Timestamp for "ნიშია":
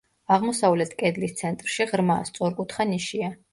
2.97-3.33